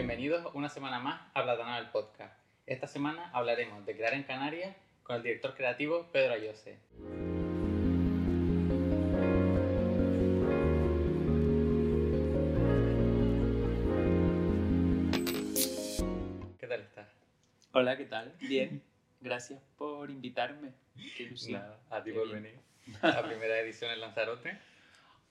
Bienvenidos 0.00 0.46
una 0.54 0.70
semana 0.70 0.98
más 0.98 1.20
a 1.34 1.42
Platanal 1.42 1.84
el 1.84 1.90
Podcast. 1.90 2.32
Esta 2.64 2.86
semana 2.86 3.28
hablaremos 3.34 3.84
de 3.84 3.94
crear 3.94 4.14
en 4.14 4.22
Canarias 4.22 4.74
con 5.02 5.16
el 5.16 5.22
director 5.22 5.54
creativo 5.54 6.06
Pedro 6.10 6.32
Ayose. 6.32 6.78
¿Qué 16.58 16.66
tal 16.66 16.80
estás? 16.80 17.08
Hola, 17.72 17.96
¿qué 17.96 18.04
tal? 18.04 18.32
Bien. 18.40 18.82
Gracias 19.20 19.60
por 19.76 20.10
invitarme. 20.10 20.70
Qué 21.16 21.24
ilusión. 21.24 21.60
Nada, 21.60 21.78
a 21.90 22.02
ti 22.02 22.10
Qué 22.10 22.18
por 22.18 22.28
bien. 22.28 22.42
venir. 22.42 22.58
La 23.02 23.22
primera 23.22 23.58
edición 23.60 23.90
en 23.90 24.00
Lanzarote. 24.00 24.56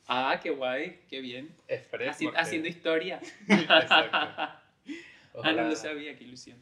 Ah, 0.07 0.39
qué 0.41 0.49
guay, 0.51 1.01
qué 1.09 1.21
bien. 1.21 1.53
Express. 1.67 2.15
Haci- 2.17 2.25
porque- 2.25 2.39
haciendo 2.39 2.67
historia. 2.67 3.19
Exacto. 3.47 4.17
Ah, 5.39 5.41
Ojalá, 5.41 5.63
no 5.63 5.69
lo 5.69 5.75
sabía, 5.75 6.15
qué 6.17 6.23
ilusión. 6.23 6.59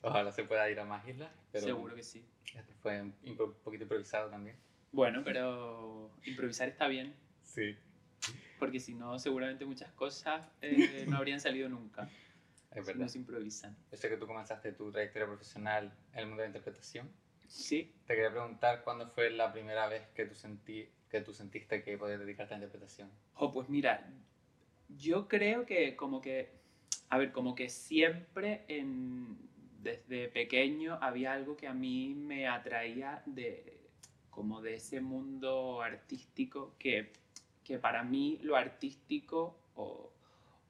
Ojalá 0.00 0.30
se 0.32 0.44
pueda 0.44 0.70
ir 0.70 0.78
a 0.80 0.84
más 0.84 1.06
islas. 1.08 1.30
Pero 1.52 1.64
Seguro 1.64 1.94
que 1.94 2.02
sí. 2.02 2.24
Esto 2.54 2.72
fue 2.80 3.02
un 3.02 3.14
un 3.24 3.54
poquito 3.64 3.84
improvisado 3.84 4.30
también. 4.30 4.56
Bueno, 4.92 5.22
pero 5.24 6.10
improvisar 6.24 6.68
está 6.68 6.88
bien, 6.88 7.14
Sí, 7.42 7.76
porque 8.58 8.80
si 8.80 8.94
no, 8.94 9.18
seguramente 9.18 9.64
muchas 9.64 9.90
cosas 9.92 10.48
eh, 10.60 11.04
no 11.08 11.16
habrían 11.16 11.40
salido 11.40 11.68
nunca 11.68 12.08
es 12.70 12.84
si 12.84 12.92
verdad. 12.92 13.04
no 13.04 13.08
se 13.08 13.18
improvisan. 13.18 13.76
Yo 13.90 13.96
sé 13.96 14.08
que 14.08 14.16
tú 14.16 14.26
comenzaste 14.26 14.72
tu 14.72 14.90
trayectoria 14.90 15.26
profesional 15.26 15.92
en 16.12 16.18
el 16.18 16.26
mundo 16.26 16.42
de 16.42 16.48
la 16.48 16.56
interpretación. 16.56 17.10
Sí. 17.46 17.94
Te 18.06 18.14
quería 18.14 18.30
preguntar 18.30 18.82
cuándo 18.84 19.08
fue 19.08 19.30
la 19.30 19.52
primera 19.52 19.88
vez 19.88 20.06
que 20.08 20.26
tú, 20.26 20.34
sentí, 20.34 20.88
que 21.10 21.20
tú 21.22 21.32
sentiste 21.32 21.82
que 21.82 21.96
podías 21.96 22.20
dedicarte 22.20 22.54
a 22.54 22.58
la 22.58 22.64
interpretación. 22.64 23.10
Oh, 23.34 23.52
pues 23.52 23.68
mira, 23.68 24.06
yo 24.88 25.28
creo 25.28 25.64
que 25.64 25.96
como 25.96 26.20
que, 26.20 26.57
a 27.10 27.18
ver, 27.18 27.32
como 27.32 27.54
que 27.54 27.68
siempre 27.68 28.64
desde 29.82 30.28
pequeño 30.28 30.98
había 31.00 31.32
algo 31.32 31.56
que 31.56 31.66
a 31.66 31.72
mí 31.72 32.14
me 32.14 32.46
atraía 32.46 33.22
de 33.26 33.78
como 34.30 34.60
de 34.60 34.74
ese 34.74 35.00
mundo 35.00 35.82
artístico 35.82 36.74
que, 36.78 37.12
que 37.64 37.78
para 37.78 38.04
mí 38.04 38.38
lo 38.42 38.56
artístico 38.56 39.58
o, 39.74 40.12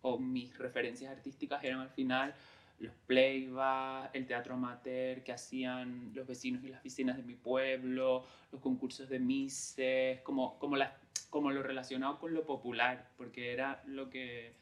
o 0.03 0.19
mis 0.19 0.57
referencias 0.57 1.11
artísticas 1.11 1.63
eran 1.65 1.81
al 1.81 1.91
final 1.91 2.35
los 2.79 2.95
playbacks, 3.07 4.15
el 4.15 4.27
teatro 4.27 4.55
amateur 4.55 5.23
que 5.23 5.33
hacían 5.33 6.13
los 6.15 6.27
vecinos 6.27 6.63
y 6.65 6.69
las 6.69 6.83
vecinas 6.83 7.17
de 7.17 7.25
mi 7.25 7.35
pueblo, 7.35 8.25
los 8.53 8.61
concursos 8.61 9.09
de 9.09 9.19
mises, 9.19 10.21
como, 10.21 10.59
como 10.59 11.51
lo 11.51 11.63
relacionado 11.63 12.19
con 12.19 12.33
lo 12.33 12.47
popular, 12.47 13.11
porque 13.17 13.53
era 13.53 13.83
lo 13.87 14.09
que, 14.09 14.55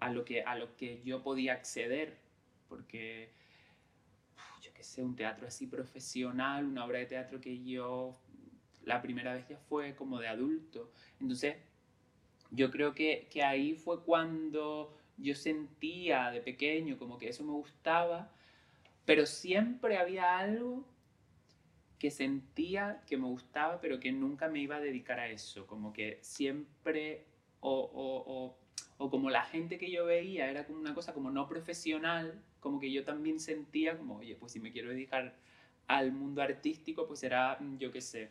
a, 0.00 0.10
lo 0.10 0.24
que, 0.24 0.42
a 0.42 0.56
lo 0.56 0.76
que 0.76 1.02
yo 1.04 1.22
podía 1.22 1.52
acceder, 1.52 2.18
porque 2.68 3.30
yo 4.62 4.72
qué 4.74 4.82
sé, 4.82 5.02
un 5.02 5.14
teatro 5.14 5.46
así 5.46 5.66
profesional, 5.66 6.64
una 6.64 6.84
obra 6.84 6.98
de 6.98 7.06
teatro 7.06 7.40
que 7.40 7.62
yo 7.62 8.18
la 8.84 9.02
primera 9.02 9.34
vez 9.34 9.46
ya 9.48 9.56
fue 9.56 9.94
como 9.94 10.18
de 10.18 10.28
adulto. 10.28 10.90
Entonces, 11.20 11.56
yo 12.50 12.70
creo 12.70 12.94
que, 12.94 13.28
que 13.30 13.42
ahí 13.42 13.74
fue 13.74 14.02
cuando 14.02 14.96
yo 15.16 15.34
sentía 15.34 16.30
de 16.30 16.40
pequeño 16.40 16.98
como 16.98 17.18
que 17.18 17.28
eso 17.28 17.44
me 17.44 17.52
gustaba, 17.52 18.32
pero 19.04 19.26
siempre 19.26 19.98
había 19.98 20.38
algo 20.38 20.84
que 21.98 22.10
sentía 22.10 23.02
que 23.06 23.18
me 23.18 23.26
gustaba, 23.26 23.80
pero 23.80 24.00
que 24.00 24.10
nunca 24.10 24.48
me 24.48 24.60
iba 24.60 24.76
a 24.76 24.80
dedicar 24.80 25.20
a 25.20 25.28
eso. 25.28 25.66
Como 25.66 25.92
que 25.92 26.18
siempre, 26.22 27.26
o 28.98 29.10
como 29.10 29.30
la 29.30 29.42
gente 29.42 29.78
que 29.78 29.90
yo 29.90 30.04
veía 30.04 30.50
era 30.50 30.66
como 30.66 30.78
una 30.78 30.94
cosa 30.94 31.14
como 31.14 31.30
no 31.30 31.48
profesional, 31.48 32.42
como 32.60 32.80
que 32.80 32.92
yo 32.92 33.04
también 33.04 33.40
sentía 33.40 33.96
como, 33.96 34.18
oye, 34.18 34.36
pues 34.36 34.52
si 34.52 34.60
me 34.60 34.72
quiero 34.72 34.90
dedicar 34.90 35.34
al 35.86 36.12
mundo 36.12 36.42
artístico, 36.42 37.06
pues 37.06 37.20
será, 37.20 37.56
mm, 37.60 37.78
yo 37.78 37.90
qué 37.90 38.00
sé, 38.00 38.30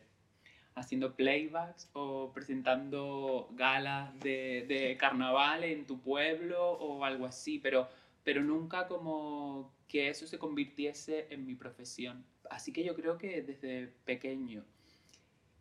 haciendo 0.76 1.16
playbacks 1.16 1.90
o 1.94 2.32
presentando 2.34 3.50
galas 3.54 4.18
de, 4.20 4.66
de 4.68 4.96
carnaval 4.98 5.64
en 5.64 5.86
tu 5.86 6.00
pueblo 6.00 6.72
o 6.72 7.04
algo 7.04 7.26
así, 7.26 7.60
pero, 7.60 7.90
pero 8.24 8.44
nunca 8.44 8.88
como 8.88 9.74
que 9.88 10.10
eso 10.10 10.28
se 10.28 10.38
convirtiese 10.40 11.28
en 11.32 11.46
mi 11.46 11.56
profesión. 11.56 12.24
Así 12.50 12.72
que 12.72 12.84
yo 12.84 12.96
creo 12.96 13.18
que 13.18 13.42
desde 13.42 13.88
pequeño 14.06 14.64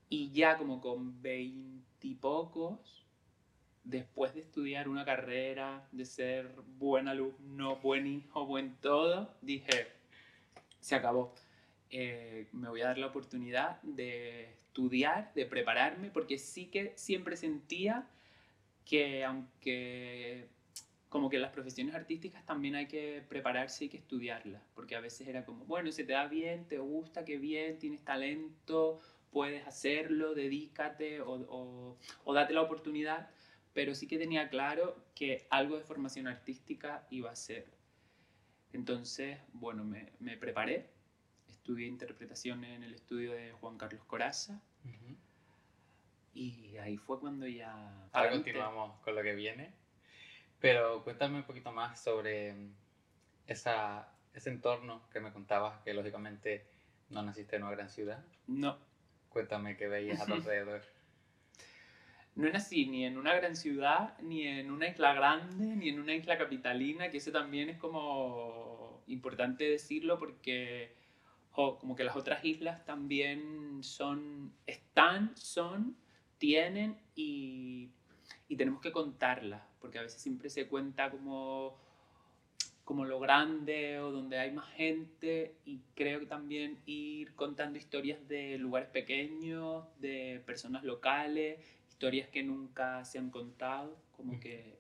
y 0.09 0.31
ya 0.31 0.57
como 0.57 0.81
con 0.81 1.21
veintipocos, 1.21 3.07
después 3.89 4.35
de 4.35 4.41
estudiar 4.41 4.89
una 4.89 5.05
carrera, 5.05 5.89
de 5.93 6.05
ser 6.05 6.55
buen 6.79 7.09
alumno, 7.09 7.77
buen 7.77 8.07
hijo, 8.07 8.45
buen 8.47 8.77
todo, 8.77 9.35
dije, 9.41 9.89
se 10.81 10.95
acabó. 10.95 11.35
Eh, 11.91 12.49
me 12.53 12.69
voy 12.69 12.83
a 12.83 12.89
dar 12.89 12.99
la 12.99 13.07
oportunidad 13.07 13.81
de 13.83 14.53
estudiar, 14.53 15.33
de 15.35 15.47
prepararme, 15.47 16.11
porque 16.11 16.39
sí 16.39 16.67
que 16.67 16.93
siempre 16.97 17.37
sentía 17.37 18.07
que 18.85 19.25
aunque 19.25 20.49
como 21.09 21.31
que 21.31 21.39
las 21.39 21.53
profesiones 21.53 21.95
artísticas 21.95 22.45
también 22.45 22.75
hay 22.75 22.87
que 22.87 23.23
prepararse 23.27 23.87
y 23.87 23.89
que 23.89 23.97
estudiarlas, 23.97 24.63
porque 24.75 24.95
a 24.95 25.01
veces 25.01 25.27
era 25.27 25.47
como, 25.47 25.65
bueno, 25.65 25.91
se 25.91 26.05
te 26.05 26.13
da 26.13 26.27
bien, 26.27 26.67
te 26.67 26.79
gusta, 26.79 27.25
qué 27.25 27.39
bien, 27.39 27.79
tienes 27.79 28.05
talento, 28.05 29.01
puedes 29.31 29.67
hacerlo, 29.67 30.35
dedícate 30.35 31.21
o, 31.23 31.97
date 32.27 32.53
la 32.53 32.63
oportunidad, 32.63 33.31
pero 33.79 33.95
sí 33.95 34.09
que 34.09 34.19
tenía 34.19 34.49
claro 34.49 34.97
que 35.15 35.47
algo 35.51 35.77
de 35.77 35.85
formación 35.85 36.27
artística 36.27 37.07
iba 37.11 37.31
a 37.31 37.37
ser. 37.37 37.65
Entonces, 38.73 39.39
bueno, 39.53 39.85
me, 39.85 40.15
me 40.19 40.37
preparé, 40.37 40.91
estudié 41.47 41.87
interpretación 41.87 42.65
en 42.65 42.83
el 42.83 42.93
estudio 42.93 43.31
de 43.31 43.53
Juan 43.53 43.79
Carlos 43.79 44.03
Coraza 44.03 44.61
y 46.35 46.77
ahí 46.79 46.97
fue 46.97 47.21
cuando 47.21 47.47
ya... 47.47 47.71
Ahora 47.71 48.31
adelante. 48.31 48.51
continuamos 48.51 48.99
con 48.99 49.15
lo 49.15 49.23
que 49.23 49.37
viene. 49.37 49.73
Pero 50.59 51.05
cuéntame 51.05 51.37
un 51.37 51.45
poquito 51.45 51.71
más 51.71 52.01
sobre 52.03 52.57
esa, 53.47 54.13
ese 54.35 54.51
entorno 54.51 55.09
que 55.13 55.21
me 55.21 55.33
contabas, 55.33 55.81
que 55.85 55.95
lógicamente 55.95 56.67
no 57.11 57.23
naciste 57.23 57.55
en 57.55 57.63
una 57.63 57.77
gran 57.77 57.91
ciudad. 57.91 58.25
No, 58.49 58.77
Cuéntame 59.29 59.77
qué 59.77 59.87
veías 59.87 60.21
a 60.21 60.27
tu 60.27 60.33
alrededor. 60.35 60.83
No 62.39 62.49
nací 62.49 62.87
ni 62.87 63.05
en 63.05 63.19
una 63.19 63.35
gran 63.35 63.57
ciudad, 63.57 64.17
ni 64.21 64.47
en 64.47 64.71
una 64.71 64.89
isla 64.89 65.13
grande, 65.13 65.75
ni 65.75 65.89
en 65.89 65.99
una 65.99 66.15
isla 66.15 66.39
capitalina, 66.39 67.11
que 67.11 67.19
eso 67.19 67.33
también 67.33 67.69
es 67.69 67.79
como 67.79 69.03
importante 69.09 69.65
decirlo 69.65 70.19
porque 70.21 70.97
como 71.51 71.97
que 71.97 72.05
las 72.05 72.15
otras 72.15 72.45
islas 72.45 72.85
también 72.85 73.83
son, 73.83 74.53
están, 74.69 75.37
son, 75.37 75.97
tienen 76.39 76.97
y, 77.17 77.91
y 78.47 78.55
tenemos 78.57 78.81
que 78.81 78.93
contarlas, 78.93 79.63
porque 79.81 79.99
a 79.99 80.03
veces 80.03 80.23
siempre 80.23 80.49
se 80.49 80.69
cuenta 80.69 81.11
como, 81.11 81.77
como 82.85 83.05
lo 83.05 83.19
grande 83.19 83.99
o 83.99 84.13
donde 84.13 84.39
hay 84.39 84.53
más 84.53 84.71
gente 84.75 85.57
y 85.65 85.81
creo 85.97 86.21
que 86.21 86.27
también 86.27 86.79
ir 86.87 87.35
contando 87.35 87.77
historias 87.77 88.29
de 88.29 88.57
lugares 88.59 88.91
pequeños, 88.91 89.85
de 89.99 90.41
personas 90.47 90.85
locales, 90.85 91.59
historias 91.99 92.29
que 92.29 92.45
nunca 92.45 93.05
se 93.05 93.19
han 93.19 93.29
contado, 93.29 93.97
como 94.17 94.39
que, 94.39 94.79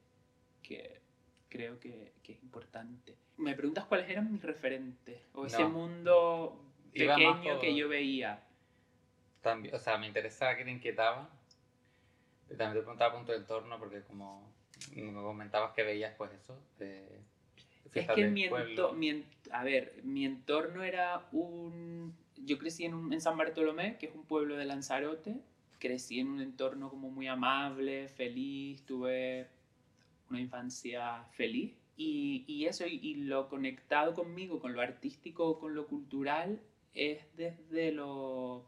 que 0.63 1.01
creo 1.49 1.81
que, 1.81 2.13
que 2.23 2.35
es 2.35 2.43
importante. 2.45 3.17
Me 3.39 3.55
preguntas 3.57 3.87
cuáles 3.87 4.09
eran 4.09 4.31
mis 4.31 4.41
referentes 4.41 5.21
o 5.35 5.47
ese 5.47 5.63
No. 5.65 5.69
mundo 5.71 6.63
Iba 6.95 7.19
más 7.19 7.39
pequeño 7.39 7.55
por- 7.55 7.61
que 7.61 7.75
yo 7.77 7.89
veía. 7.89 8.41
También, 9.43 9.75
o 9.75 9.81
sea, 9.81 9.99
me 9.99 10.07
interesaba 10.07 10.57
qué 10.57 10.63
te 10.65 10.71
inquietaba. 10.71 11.29
También 12.51 12.75
te 12.75 12.79
preguntaba 12.83 13.17
punto 13.17 13.33
de 13.33 13.39
entorno 13.39 13.77
porque 13.81 14.01
como 14.03 14.53
me 14.95 15.13
comentabas 15.13 15.73
que 15.75 15.83
veías 15.83 16.15
pues 16.17 16.31
eso. 16.33 16.57
de 16.79 17.21
Es 17.95 18.07
que 18.15 18.29
mi, 18.29 18.47
ento- 18.49 18.93
mi 18.95 19.25
a 19.51 19.65
ver, 19.65 20.01
mi 20.05 20.25
entorno 20.25 20.85
era 20.85 21.27
un... 21.33 22.15
Yo 22.37 22.59
crecí 22.59 22.85
en, 22.85 22.95
un- 22.95 23.13
en 23.13 23.21
San 23.21 23.37
Bartolomé, 23.37 23.99
que 23.99 24.07
es 24.07 24.15
un 24.15 24.25
pueblo 24.25 24.55
de 24.57 24.67
Lanzarote. 24.67 25.35
Crecí 25.79 26.21
en 26.21 26.29
un 26.29 26.41
entorno 26.41 26.91
como 26.91 27.11
muy 27.11 27.27
amable, 27.27 28.09
feliz, 28.09 28.85
tuve 28.85 29.47
una 30.31 30.41
infancia 30.41 31.25
feliz. 31.33 31.75
Y, 31.97 32.45
y 32.47 32.67
eso, 32.67 32.87
y, 32.87 33.01
y 33.03 33.15
lo 33.17 33.49
conectado 33.49 34.15
conmigo, 34.15 34.61
con 34.61 34.73
lo 34.73 34.81
artístico, 34.81 35.59
con 35.59 35.75
lo 35.75 35.87
cultural, 35.87 36.61
es 36.95 37.25
desde 37.37 37.93
lo, 37.93 38.65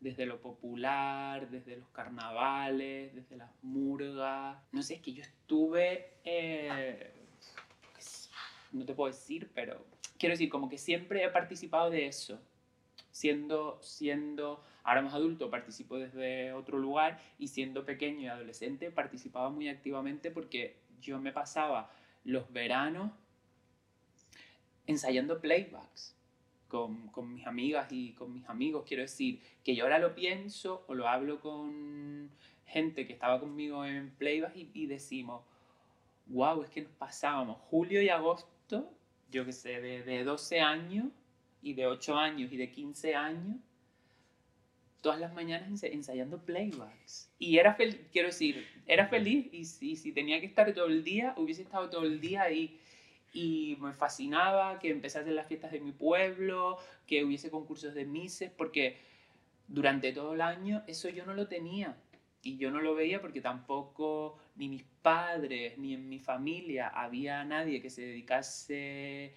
desde 0.00 0.26
lo 0.26 0.40
popular, 0.40 1.50
desde 1.50 1.76
los 1.76 1.88
carnavales, 1.88 3.14
desde 3.14 3.36
las 3.36 3.50
murgas. 3.62 4.58
No 4.72 4.82
sé, 4.82 4.94
es 4.94 5.00
que 5.02 5.12
yo 5.12 5.22
estuve... 5.22 6.18
eh, 6.24 7.12
no 8.72 8.84
te 8.84 8.94
puedo 8.94 9.12
decir, 9.12 9.50
pero 9.54 9.86
quiero 10.18 10.34
decir, 10.34 10.50
como 10.50 10.68
que 10.68 10.76
siempre 10.76 11.24
he 11.24 11.30
participado 11.30 11.88
de 11.88 12.06
eso. 12.06 12.38
Siendo, 13.16 13.78
siendo 13.80 14.62
ahora 14.82 15.00
más 15.00 15.14
adulto, 15.14 15.48
participo 15.48 15.96
desde 15.96 16.52
otro 16.52 16.76
lugar 16.76 17.18
y 17.38 17.48
siendo 17.48 17.86
pequeño 17.86 18.20
y 18.20 18.26
adolescente 18.26 18.90
participaba 18.90 19.48
muy 19.48 19.70
activamente 19.70 20.30
porque 20.30 20.76
yo 21.00 21.18
me 21.18 21.32
pasaba 21.32 21.90
los 22.24 22.52
veranos 22.52 23.12
ensayando 24.86 25.40
playbacks 25.40 26.14
con, 26.68 27.08
con, 27.08 27.32
mis 27.32 27.46
amigas 27.46 27.90
y 27.90 28.12
con 28.12 28.34
mis 28.34 28.46
amigos. 28.50 28.84
Quiero 28.86 29.04
decir, 29.04 29.40
que 29.64 29.74
yo 29.74 29.84
ahora 29.84 29.98
lo 29.98 30.14
pienso 30.14 30.84
o 30.86 30.92
lo 30.92 31.08
hablo 31.08 31.40
con 31.40 32.30
gente 32.66 33.06
que 33.06 33.14
estaba 33.14 33.40
conmigo 33.40 33.82
en 33.86 34.10
playback 34.10 34.54
y, 34.56 34.70
y 34.74 34.86
decimos, 34.88 35.42
wow, 36.26 36.62
es 36.62 36.68
que 36.68 36.82
nos 36.82 36.92
pasábamos 36.92 37.56
julio 37.70 38.02
y 38.02 38.10
agosto, 38.10 38.92
yo 39.30 39.46
que 39.46 39.54
sé, 39.54 39.80
de, 39.80 40.02
de 40.02 40.22
12 40.22 40.60
años 40.60 41.06
y 41.62 41.74
de 41.74 41.86
8 41.86 42.16
años 42.16 42.52
y 42.52 42.56
de 42.56 42.70
15 42.70 43.14
años, 43.14 43.56
todas 45.00 45.20
las 45.20 45.32
mañanas 45.34 45.82
ensayando 45.84 46.44
playbacks. 46.44 47.30
Y 47.38 47.58
era 47.58 47.74
feliz, 47.74 48.00
quiero 48.12 48.28
decir, 48.28 48.66
era 48.86 49.06
feliz 49.06 49.48
y 49.52 49.64
si, 49.64 49.96
si 49.96 50.12
tenía 50.12 50.40
que 50.40 50.46
estar 50.46 50.72
todo 50.74 50.86
el 50.86 51.04
día, 51.04 51.34
hubiese 51.36 51.62
estado 51.62 51.88
todo 51.90 52.04
el 52.04 52.20
día 52.20 52.42
ahí. 52.42 52.80
Y 53.32 53.76
me 53.80 53.92
fascinaba 53.92 54.78
que 54.78 54.90
empezase 54.90 55.30
las 55.30 55.46
fiestas 55.46 55.70
de 55.70 55.80
mi 55.80 55.92
pueblo, 55.92 56.78
que 57.06 57.22
hubiese 57.22 57.50
concursos 57.50 57.94
de 57.94 58.04
mises, 58.04 58.50
porque 58.50 58.96
durante 59.68 60.12
todo 60.12 60.34
el 60.34 60.40
año 60.40 60.82
eso 60.86 61.08
yo 61.08 61.24
no 61.26 61.34
lo 61.34 61.46
tenía. 61.46 61.96
Y 62.42 62.58
yo 62.58 62.70
no 62.70 62.80
lo 62.80 62.94
veía 62.94 63.20
porque 63.20 63.40
tampoco 63.40 64.38
ni 64.56 64.68
mis 64.68 64.84
padres 65.02 65.78
ni 65.78 65.94
en 65.94 66.08
mi 66.08 66.18
familia 66.18 66.88
había 66.88 67.44
nadie 67.44 67.82
que 67.82 67.90
se 67.90 68.02
dedicase 68.02 69.34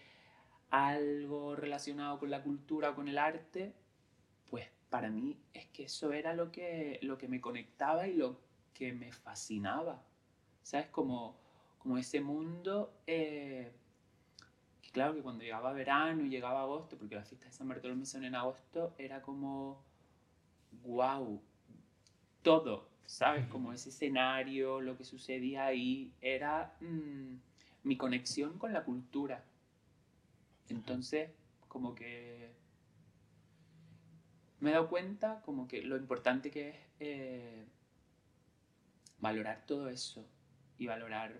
algo 0.70 1.56
relacionado 1.56 2.20
con 2.20 2.30
la 2.30 2.44
cultura 2.44 2.92
o 2.92 2.96
con 2.96 3.08
el 3.08 3.18
arte. 3.18 3.74
Pues 4.50 4.68
para 4.90 5.10
mí 5.10 5.38
es 5.54 5.68
que 5.68 5.84
eso 5.84 6.12
era 6.12 6.34
lo 6.34 6.52
que, 6.52 7.00
lo 7.02 7.18
que 7.18 7.28
me 7.28 7.42
conectaba 7.42 8.08
y 8.08 8.14
lo 8.14 8.40
que 8.74 8.94
me 8.94 9.12
fascinaba. 9.12 10.04
¿Sabes? 10.64 10.88
Como, 10.88 11.36
como 11.80 11.98
ese 11.98 12.22
mundo 12.22 12.94
eh, 13.08 13.72
que 14.82 14.92
claro 14.92 15.14
que 15.14 15.22
cuando 15.22 15.44
llegaba 15.44 15.74
verano 15.74 16.24
y 16.26 16.30
llegaba 16.30 16.62
agosto, 16.62 16.98
porque 16.98 17.16
las 17.16 17.28
fiestas 17.28 17.52
de 17.52 17.58
San 17.58 17.68
Bartolomé 17.68 18.06
son 18.06 18.24
en 18.24 18.36
agosto, 18.36 18.94
era 18.98 19.22
como, 19.22 19.84
wow, 20.84 21.42
todo, 22.42 22.88
¿sabes? 23.06 23.48
Como 23.48 23.74
ese 23.74 23.90
escenario, 23.90 24.82
lo 24.82 24.98
que 24.98 25.04
sucedía 25.04 25.66
ahí, 25.66 26.14
era 26.22 26.76
mmm, 26.82 27.36
mi 27.84 27.98
conexión 27.98 28.58
con 28.58 28.74
la 28.74 28.84
cultura. 28.84 29.44
Entonces, 30.70 31.32
como 31.68 31.96
que 31.96 32.52
me 34.60 34.72
he 34.72 34.74
dado 34.74 34.90
cuenta 34.90 35.42
como 35.46 35.68
que 35.68 35.82
lo 35.82 35.96
importante 35.98 36.52
que 36.52 36.70
es 36.70 36.76
eh, 37.00 37.66
valorar 39.20 39.66
todo 39.66 39.90
eso 39.90 40.26
y 40.78 40.88
valorar 40.88 41.34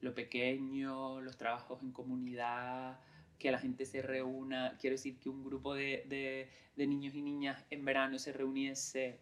lo 0.00 0.14
pequeño, 0.14 1.20
los 1.20 1.36
trabajos 1.36 1.82
en 1.82 1.92
comunidad, 1.92 3.00
que 3.38 3.50
la 3.50 3.58
gente 3.58 3.86
se 3.86 4.02
reúna. 4.02 4.76
Quiero 4.78 4.94
decir 4.94 5.18
que 5.18 5.28
un 5.28 5.44
grupo 5.44 5.74
de, 5.74 6.04
de, 6.08 6.50
de 6.76 6.86
niños 6.86 7.14
y 7.14 7.22
niñas 7.22 7.64
en 7.70 7.84
verano 7.84 8.18
se 8.18 8.32
reuniese 8.32 9.20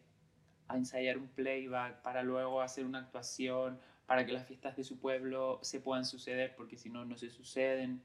a 0.68 0.76
ensayar 0.76 1.18
un 1.18 1.28
playback 1.28 2.02
para 2.02 2.22
luego 2.22 2.60
hacer 2.60 2.84
una 2.84 3.00
actuación, 3.00 3.78
para 4.06 4.26
que 4.26 4.32
las 4.32 4.46
fiestas 4.46 4.76
de 4.76 4.84
su 4.84 4.98
pueblo 4.98 5.58
se 5.62 5.80
puedan 5.80 6.04
suceder, 6.04 6.54
porque 6.56 6.76
si 6.76 6.90
no, 6.90 7.04
no 7.04 7.16
se 7.16 7.30
suceden. 7.30 8.02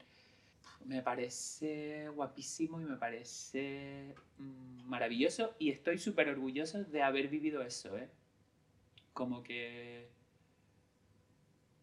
Me 0.84 1.02
parece 1.02 2.08
guapísimo 2.08 2.80
y 2.80 2.84
me 2.84 2.96
parece 2.96 4.14
mmm, 4.38 4.88
maravilloso 4.88 5.54
y 5.58 5.70
estoy 5.70 5.98
súper 5.98 6.28
orgulloso 6.28 6.84
de 6.84 7.02
haber 7.02 7.28
vivido 7.28 7.62
eso, 7.62 7.96
¿eh? 7.98 8.08
Como 9.12 9.42
que... 9.42 10.08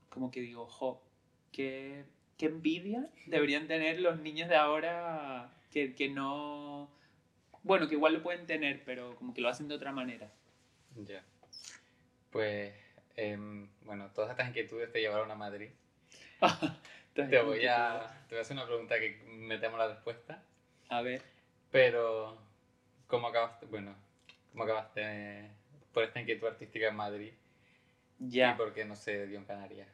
Como 0.10 0.32
que 0.32 0.42
digo, 0.42 0.66
jo, 0.66 1.04
qué, 1.52 2.06
qué 2.38 2.48
envidia 2.48 3.10
deberían 3.28 3.68
tener 3.68 4.00
los 4.00 4.20
niños 4.20 4.50
de 4.50 4.56
ahora 4.56 5.52
que, 5.72 5.94
que 5.94 6.10
no... 6.10 6.90
Bueno, 7.64 7.88
que 7.88 7.96
igual 7.96 8.14
lo 8.14 8.24
pueden 8.24 8.48
tener, 8.48 8.84
pero 8.84 9.16
como 9.16 9.34
que 9.34 9.42
lo 9.42 9.50
hacen 9.50 9.68
de 9.68 9.76
otra 9.76 9.92
manera. 9.92 10.32
Ya. 10.96 11.24
Pues, 12.32 12.74
eh, 13.16 13.38
bueno, 13.84 14.10
todas 14.14 14.32
estas 14.32 14.48
inquietudes 14.48 14.92
te 14.92 15.02
llevaron 15.02 15.30
a 15.32 15.36
Madrid. 15.36 15.70
te, 17.26 17.42
voy 17.42 17.66
a, 17.66 18.26
te 18.28 18.36
voy 18.36 18.40
a 18.40 18.42
hacer 18.42 18.56
una 18.56 18.66
pregunta 18.66 19.00
que 19.00 19.22
me 19.26 19.58
temo 19.58 19.78
la 19.78 19.88
respuesta. 19.88 20.44
A 20.90 21.02
ver. 21.02 21.22
Pero, 21.72 22.38
¿cómo 23.08 23.28
acabaste? 23.28 23.66
Bueno, 23.66 23.96
¿cómo 24.52 24.64
acabaste 24.64 25.50
por 25.94 26.04
esta 26.04 26.22
inquietud 26.22 26.48
artística 26.48 26.88
en 26.88 26.96
Madrid? 26.96 27.34
Ya. 28.20 28.52
¿Y 28.52 28.56
por 28.56 28.74
qué 28.74 28.86
no 28.86 28.96
se 28.96 29.28
dio 29.28 29.38
en 29.38 29.46
Canarias? 29.46 29.88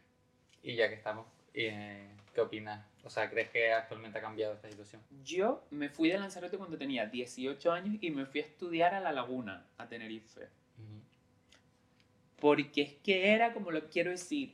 Y 0.62 0.76
ya 0.76 0.88
que 0.90 0.96
estamos, 0.96 1.28
eh, 1.54 2.10
¿qué 2.34 2.42
opinas? 2.42 2.86
O 3.04 3.10
sea, 3.10 3.30
¿crees 3.30 3.50
que 3.50 3.72
actualmente 3.74 4.20
ha 4.20 4.22
cambiado 4.22 4.54
esta 4.54 4.70
situación? 4.70 5.02
Yo 5.24 5.66
me 5.72 5.90
fui 5.90 6.10
de 6.10 6.18
Lanzarote 6.18 6.58
cuando 6.58 6.78
tenía 6.78 7.06
18 7.06 7.72
años 7.72 7.98
y 8.02 8.12
me 8.12 8.26
fui 8.26 8.42
a 8.42 8.44
estudiar 8.44 8.94
a 8.94 9.00
La 9.00 9.12
Laguna, 9.12 9.66
a 9.78 9.88
Tenerife. 9.88 10.48
Porque 12.40 12.82
es 12.82 12.94
que 12.96 13.34
era 13.34 13.54
como 13.54 13.72
lo 13.72 13.90
quiero 13.90 14.12
decir, 14.12 14.54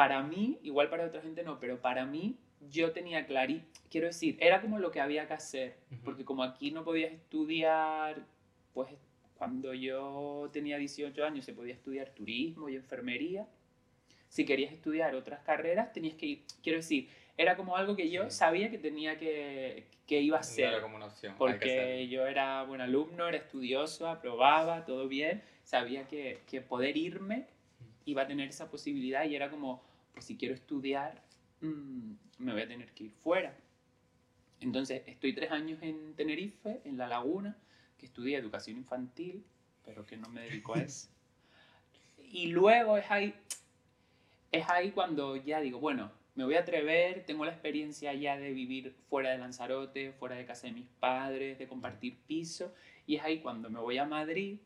para 0.00 0.22
mí, 0.22 0.58
igual 0.62 0.88
para 0.88 1.04
otra 1.04 1.20
gente 1.20 1.42
no, 1.42 1.60
pero 1.60 1.78
para 1.78 2.06
mí 2.06 2.38
yo 2.70 2.92
tenía 2.92 3.26
clarí, 3.26 3.62
quiero 3.90 4.06
decir, 4.06 4.38
era 4.40 4.62
como 4.62 4.78
lo 4.78 4.90
que 4.90 4.98
había 4.98 5.26
que 5.26 5.34
hacer, 5.34 5.76
Ujú. 5.92 6.00
porque 6.04 6.24
como 6.24 6.42
aquí 6.42 6.70
no 6.70 6.84
podías 6.84 7.12
estudiar, 7.12 8.24
pues 8.72 8.88
cuando 9.34 9.74
yo 9.74 10.48
tenía 10.54 10.78
18 10.78 11.22
años 11.22 11.44
se 11.44 11.52
podía 11.52 11.74
estudiar 11.74 12.08
turismo 12.14 12.70
y 12.70 12.76
enfermería. 12.76 13.46
Si 14.30 14.46
querías 14.46 14.72
estudiar 14.72 15.14
otras 15.14 15.40
carreras, 15.40 15.92
tenías 15.92 16.14
que 16.14 16.24
ir, 16.26 16.42
quiero 16.62 16.78
decir, 16.78 17.06
era 17.36 17.54
como 17.58 17.76
algo 17.76 17.94
que 17.94 18.08
yo 18.10 18.24
Sí. 18.30 18.38
sabía 18.38 18.70
que 18.70 18.78
tenía 18.78 19.18
que, 19.18 19.84
que 20.06 20.22
iba 20.22 20.38
a 20.38 20.40
No 20.40 20.44
ser. 20.46 20.68
era 20.68 20.80
como 20.80 20.96
una 20.96 21.06
opción. 21.06 21.34
Porque 21.36 22.08
yo 22.08 22.26
era 22.26 22.62
buen 22.62 22.80
alumno, 22.80 23.28
era 23.28 23.36
estudioso, 23.36 24.08
aprobaba, 24.08 24.86
todo 24.86 25.08
bien. 25.08 25.42
Sabía 25.62 26.08
que, 26.08 26.38
que 26.46 26.62
poder 26.62 26.96
irme 26.96 27.44
iba 28.06 28.22
a 28.22 28.26
tener 28.26 28.48
esa 28.48 28.70
posibilidad 28.70 29.24
y 29.26 29.36
era 29.36 29.50
como, 29.50 29.89
si 30.18 30.36
quiero 30.36 30.54
estudiar, 30.54 31.22
mm, 31.60 32.12
me 32.38 32.52
voy 32.52 32.62
a 32.62 32.68
tener 32.68 32.92
que 32.92 33.04
ir 33.04 33.12
fuera. 33.12 33.56
Entonces, 34.60 35.02
estoy 35.06 35.34
tres 35.34 35.50
años 35.50 35.78
en 35.82 36.14
Tenerife, 36.14 36.80
en 36.84 36.98
La 36.98 37.08
Laguna, 37.08 37.56
que 37.98 38.06
estudié 38.06 38.36
educación 38.36 38.76
infantil, 38.76 39.44
pero 39.84 40.04
que 40.04 40.16
no 40.16 40.28
me 40.28 40.42
dedico 40.42 40.74
a 40.74 40.80
eso. 40.82 41.08
Y 42.32 42.48
luego 42.48 42.96
es 42.96 43.10
ahí, 43.10 43.34
es 44.52 44.68
ahí 44.68 44.90
cuando 44.90 45.36
ya 45.36 45.60
digo, 45.60 45.80
bueno, 45.80 46.12
me 46.34 46.44
voy 46.44 46.54
a 46.54 46.60
atrever, 46.60 47.24
tengo 47.24 47.44
la 47.44 47.52
experiencia 47.52 48.14
ya 48.14 48.36
de 48.36 48.52
vivir 48.52 48.94
fuera 49.08 49.30
de 49.30 49.38
Lanzarote, 49.38 50.12
fuera 50.12 50.36
de 50.36 50.46
casa 50.46 50.68
de 50.68 50.74
mis 50.74 50.86
padres, 50.86 51.58
de 51.58 51.66
compartir 51.66 52.16
piso, 52.26 52.72
y 53.06 53.16
es 53.16 53.22
ahí 53.22 53.40
cuando 53.40 53.68
me 53.68 53.80
voy 53.80 53.98
a 53.98 54.04
Madrid. 54.04 54.58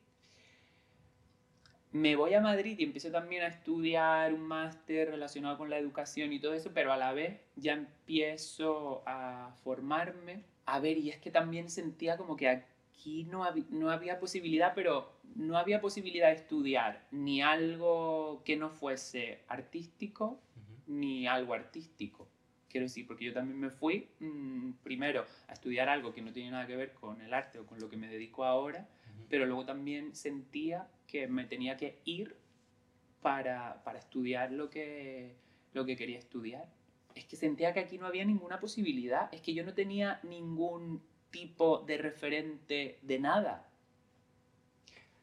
Me 1.95 2.17
voy 2.17 2.35
a 2.35 2.41
Madrid 2.41 2.77
y 2.77 2.83
empiezo 2.83 3.13
también 3.13 3.43
a 3.45 3.47
estudiar 3.47 4.35
un 4.35 4.41
máster 4.41 5.11
relacionado 5.11 5.57
con 5.57 5.71
la 5.71 5.79
educación 5.79 6.33
y 6.33 6.41
todo 6.41 6.53
eso, 6.53 6.73
pero 6.75 6.93
a 6.93 6.97
la 6.97 7.13
vez 7.13 7.39
ya 7.55 7.75
empiezo 7.75 9.05
a 9.07 9.55
formarme. 9.63 10.43
A 10.67 10.81
ver, 10.81 10.99
y 10.99 11.11
es 11.11 11.19
que 11.19 11.31
también 11.31 11.71
sentía 11.71 12.17
como 12.17 12.37
que 12.37 12.49
aquí 12.49 13.23
no, 13.31 13.45
hab- 13.45 13.69
no 13.69 13.91
había 13.93 14.19
posibilidad, 14.19 14.73
pero 14.75 15.09
no 15.37 15.57
había 15.57 15.81
posibilidad 15.81 16.31
de 16.31 16.35
estudiar 16.35 17.07
ni 17.13 17.43
algo 17.43 18.43
que 18.45 18.57
no 18.57 18.71
fuese 18.71 19.45
artístico, 19.47 20.41
ni 20.89 21.29
algo 21.29 21.55
artístico. 21.55 22.27
Quiero 22.69 22.87
decir, 22.87 23.07
porque 23.07 23.27
yo 23.27 23.33
también 23.33 23.61
me 23.61 23.71
fui 23.71 24.09
mm, 24.19 24.73
primero 24.83 25.25
a 25.47 25.53
estudiar 25.53 25.89
algo 25.89 26.13
que 26.13 26.23
no 26.23 26.33
tiene 26.33 26.51
nada 26.51 26.67
que 26.67 26.75
ver 26.75 26.93
con 26.95 27.21
el 27.21 27.33
arte 27.33 27.61
o 27.61 27.67
con 27.67 27.79
lo 27.79 27.89
que 27.89 27.97
me 27.97 28.09
dedico 28.09 28.45
ahora, 28.45 28.89
pero 29.29 29.47
luego 29.47 29.65
también 29.65 30.17
sentía 30.17 30.89
que 31.15 31.29
me 31.29 31.45
tenía 31.45 31.77
que 31.77 32.01
ir 32.05 32.35
para, 33.23 33.85
para 33.85 34.01
estudiar 34.01 34.51
lo 34.51 34.69
que, 34.69 35.37
lo 35.73 35.85
que 35.85 35.97
quería 35.97 36.19
estudiar. 36.19 36.67
Es 37.15 37.25
que 37.25 37.37
sentía 37.37 37.73
que 37.73 37.79
aquí 37.79 37.99
no 37.99 38.07
había 38.07 38.25
ninguna 38.25 38.59
posibilidad, 38.59 39.33
es 39.33 39.41
que 39.41 39.55
yo 39.55 39.63
no 39.63 39.75
tenía 39.75 40.19
ningún 40.25 41.01
tipo 41.31 41.79
de 41.79 41.99
referente 41.99 42.99
de 43.03 43.19
nada. 43.21 43.71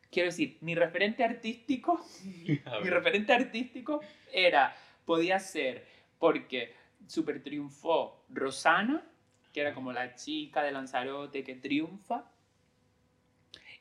Quiero 0.10 0.30
decir, 0.30 0.58
mi 0.62 0.76
referente 0.76 1.26
artístico 1.26 2.00
mi 2.46 2.90
referente 2.90 3.34
artístico 3.34 4.00
era, 4.32 4.74
podía 5.04 5.40
ser, 5.40 5.86
porque 6.20 6.74
super 7.06 7.44
triunfó 7.44 8.24
Rosana, 8.30 9.06
que 9.52 9.60
era 9.60 9.74
como 9.74 9.92
la 9.92 10.16
chica 10.16 10.64
de 10.64 10.72
Lanzarote 10.72 11.44
que 11.44 11.56
triunfa, 11.56 12.32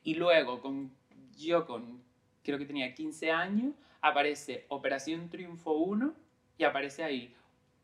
y 0.02 0.14
luego 0.14 0.60
con, 0.60 0.98
yo 1.46 1.66
con, 1.66 2.02
creo 2.42 2.58
que 2.58 2.66
tenía 2.66 2.94
15 2.94 3.30
años, 3.30 3.74
aparece 4.00 4.66
Operación 4.68 5.28
Triunfo 5.28 5.72
1 5.72 6.14
y 6.58 6.64
aparece 6.64 7.04
ahí 7.04 7.34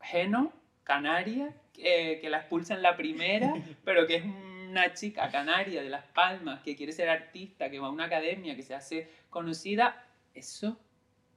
Geno, 0.00 0.52
Canaria, 0.84 1.54
eh, 1.78 2.18
que 2.20 2.30
la 2.30 2.38
expulsa 2.38 2.74
en 2.74 2.82
la 2.82 2.96
primera, 2.96 3.52
pero 3.84 4.06
que 4.06 4.16
es 4.16 4.24
una 4.24 4.92
chica 4.94 5.30
canaria 5.30 5.82
de 5.82 5.88
Las 5.88 6.04
Palmas 6.06 6.62
que 6.62 6.76
quiere 6.76 6.92
ser 6.92 7.08
artista, 7.08 7.70
que 7.70 7.78
va 7.78 7.88
a 7.88 7.90
una 7.90 8.04
academia, 8.04 8.54
que 8.54 8.62
se 8.62 8.74
hace 8.74 9.08
conocida, 9.30 10.04
eso 10.34 10.78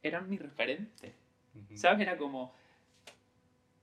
era 0.03 0.21
mi 0.21 0.37
referente. 0.37 1.13
Ujú. 1.55 1.77
¿Sabes? 1.77 2.01
Era 2.01 2.17
como, 2.17 2.53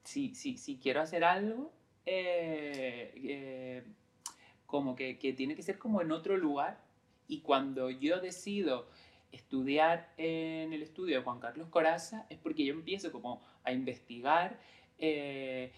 si, 0.05 0.35
si, 0.35 0.57
si 0.57 0.77
quiero 0.77 1.01
hacer 1.01 1.25
algo, 1.25 1.73
eh, 2.05 3.13
eh, 3.17 3.83
como 4.67 4.95
que, 4.95 5.19
que, 5.19 5.33
tiene 5.33 5.55
que 5.57 5.63
ser 5.63 5.79
como 5.79 6.01
en 6.01 6.13
otro 6.13 6.37
lugar. 6.37 6.79
Y 7.29 7.41
cuando 7.41 7.91
yo 7.91 8.21
decido 8.21 8.89
estudiar 9.33 10.13
en 10.17 10.73
el 10.73 10.83
estudio 10.83 11.17
de 11.17 11.23
Juan 11.23 11.41
Carlos 11.41 11.69
Coraza, 11.69 12.27
es 12.31 12.39
porque 12.39 12.65
yo 12.65 12.73
empiezo 12.73 13.13
como 13.13 13.43
a 13.65 13.73
investigar 13.73 14.59
eh, 14.99 15.73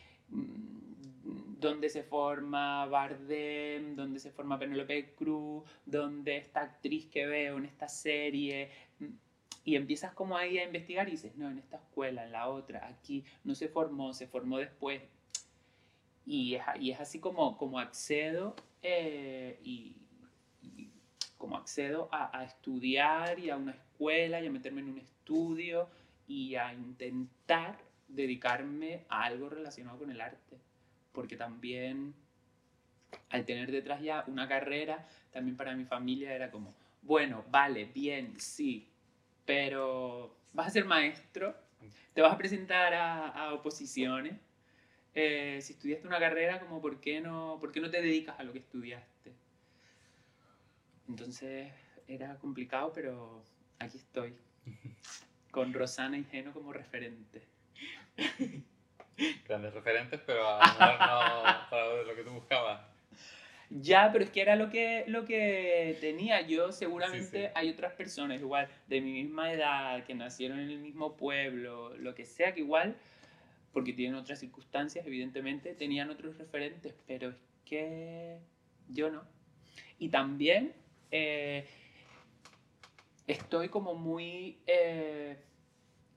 dónde 1.59 1.89
se 1.89 2.03
forma 2.03 2.87
Bardem, 2.87 3.97
dónde 3.97 4.21
se 4.21 4.31
forma 4.31 4.59
Penelope 4.59 5.15
Cruz, 5.15 5.65
dónde 5.85 6.37
esta 6.37 6.63
actriz 6.63 7.07
que 7.07 7.27
veo 7.27 7.59
en 7.59 7.65
esta 7.65 7.89
serie. 7.89 8.71
Y 9.65 9.77
empiezas 9.77 10.13
como 10.13 10.37
ahí 10.37 10.59
a 10.59 10.65
investigar 10.65 11.09
y 11.09 11.13
dices, 11.13 11.37
no, 11.37 11.51
en 11.51 11.59
esta 11.59 11.77
escuela, 11.77 12.25
en 12.25 12.33
la 12.33 12.49
otra, 12.49 12.87
aquí 12.87 13.25
no 13.45 13.55
se 13.55 13.69
formó, 13.69 14.15
se 14.15 14.27
formó 14.27 14.59
después. 14.59 15.03
Y 16.25 16.55
es, 16.55 16.63
y 16.81 16.91
es 16.91 17.01
así 17.01 17.21
como, 17.21 17.57
como 17.57 17.79
accedo 17.79 18.55
eh, 18.83 19.59
y, 19.63 19.97
como 21.39 21.57
accedo 21.57 22.09
a, 22.13 22.45
estudiar 22.45 23.39
y 23.39 23.51
a 23.51 23.57
una 23.57 23.73
escuela 23.73 24.41
y 24.41 24.47
a 24.47 24.51
meterme 24.51 24.81
en 24.81 24.91
un 24.91 24.99
estudio 24.99 25.89
y 26.27 26.57
a 26.57 26.75
intentar 26.75 27.79
dedicarme 28.09 29.05
a 29.09 29.25
algo 29.25 29.49
relacionado 29.49 29.99
con 29.99 30.11
el 30.11 30.21
arte. 30.21 30.59
Porque 31.13 31.37
también 31.37 32.15
al 33.31 33.47
tener 33.47 33.71
detrás 33.71 34.03
ya 34.03 34.25
una 34.27 34.47
carrera, 34.49 35.09
también 35.31 35.57
para 35.57 35.75
mi 35.75 35.85
familia 35.85 36.35
era 36.35 36.51
como, 36.51 36.75
bueno, 37.03 37.45
vale, 37.51 37.87
bien, 37.87 38.39
sí, 38.39 38.89
pero 39.47 40.37
vas 40.53 40.67
a 40.67 40.71
ser 40.71 40.85
maestro, 40.85 41.55
te 42.13 42.21
vas 42.21 42.35
a 42.35 42.39
presentar 42.39 42.93
a, 42.93 43.29
a 43.29 43.55
oposiciones 43.55 44.35
eh, 45.21 45.59
si 45.63 45.73
estudiaste 45.73 46.07
una 46.07 46.21
carrera, 46.21 46.61
como 46.61 46.81
¿por 46.81 47.01
qué, 47.01 47.21
no, 47.21 47.59
¿por 47.61 47.73
qué 47.73 47.81
no 47.81 47.91
te 47.91 48.01
dedicas 48.01 48.39
a 48.39 48.45
lo 48.45 48.53
que 48.53 48.61
estudiaste? 48.61 49.33
Entonces 51.09 51.73
era 52.07 52.37
complicado, 52.37 52.93
pero 52.95 53.43
aquí 53.79 53.97
estoy, 53.97 54.35
con 55.51 55.73
Rosana 55.73 56.17
Ingenuo 56.17 56.53
como 56.53 56.73
referente. 56.73 57.43
Grandes 59.49 59.75
referentes, 59.75 60.21
pero 60.25 60.49
a 60.49 60.59
no 61.65 61.71
para 61.71 62.03
lo 62.03 62.15
que 62.15 62.23
tú 62.23 62.31
buscabas. 62.31 62.81
Ya, 63.71 64.11
pero 64.13 64.25
es 64.25 64.31
que 64.31 64.41
era 64.41 64.57
lo 64.57 64.71
que, 64.71 65.05
lo 65.09 65.25
que 65.27 65.99
tenía. 66.01 66.41
Yo 66.41 66.73
seguramente 66.73 67.25
sí, 67.25 67.47
sí. 67.47 67.53
hay 67.55 67.69
otras 67.71 67.93
personas 67.93 68.41
igual 68.41 68.69
de 68.87 69.01
mi 69.01 69.13
misma 69.13 69.53
edad, 69.53 70.05
que 70.05 70.15
nacieron 70.15 70.59
en 70.61 70.71
el 70.71 70.79
mismo 70.79 71.17
pueblo, 71.17 71.95
lo 71.97 72.15
que 72.15 72.25
sea, 72.25 72.55
que 72.55 72.61
igual 72.61 72.97
porque 73.73 73.93
tienen 73.93 74.17
otras 74.17 74.41
circunstancias, 74.41 75.07
evidentemente, 75.07 75.75
tenían 75.75 76.11
otros 76.11 76.39
referentes, 76.39 76.95
pero 77.07 77.31
es 77.31 77.37
que 77.65 78.39
yo 78.89 79.11
no. 79.11 79.23
Y 79.99 80.09
también 80.09 80.73
eh, 81.11 81.67
estoy 83.27 83.69
como 83.69 83.95
muy 83.95 84.59
eh, 84.67 85.39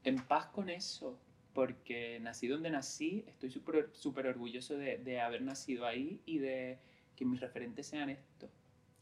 en 0.04 0.18
paz 0.28 0.48
con 0.48 0.70
eso, 0.70 1.20
porque 1.54 2.20
nací 2.22 2.48
donde 2.48 2.70
nací, 2.70 3.24
estoy 3.28 3.52
súper 3.52 3.90
super 3.94 4.28
orgulloso 4.28 4.78
de, 4.78 4.98
de, 4.98 5.20
haber 5.20 5.42
nacido 5.42 5.86
ahí 5.86 6.22
y 6.26 6.40
de 6.40 6.80
que 7.16 7.26
mis 7.26 7.40
referentes 7.40 7.88
sean 7.88 8.10
estos. 8.10 8.50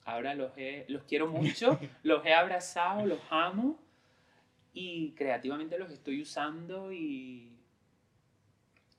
Ahora 0.03 0.33
los, 0.33 0.51
he, 0.57 0.85
los 0.87 1.03
quiero 1.03 1.27
mucho, 1.27 1.79
los 2.03 2.25
he 2.25 2.33
abrazado, 2.33 3.05
los 3.05 3.19
amo 3.29 3.79
y 4.73 5.11
creativamente 5.11 5.77
los 5.77 5.91
estoy 5.91 6.21
usando 6.21 6.91
y, 6.91 7.53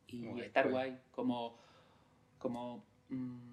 y 0.06 0.40
estar 0.40 0.70
guay, 0.70 0.98
como, 1.10 1.58
como 2.38 2.84
mmm, 3.08 3.49